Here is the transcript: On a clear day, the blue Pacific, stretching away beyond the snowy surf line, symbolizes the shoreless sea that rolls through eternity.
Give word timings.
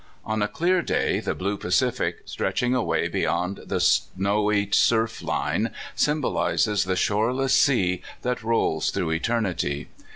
On 0.25 0.41
a 0.41 0.47
clear 0.47 0.81
day, 0.81 1.19
the 1.19 1.35
blue 1.35 1.57
Pacific, 1.57 2.23
stretching 2.25 2.73
away 2.73 3.07
beyond 3.07 3.59
the 3.67 3.79
snowy 3.79 4.71
surf 4.71 5.21
line, 5.21 5.69
symbolizes 5.93 6.85
the 6.85 6.95
shoreless 6.95 7.53
sea 7.53 8.01
that 8.23 8.41
rolls 8.41 8.89
through 8.89 9.11
eternity. 9.11 9.89